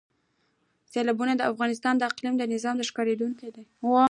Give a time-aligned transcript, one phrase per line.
[0.91, 3.63] سیلابونه د افغانستان د اقلیمي نظام ښکارندوی ده.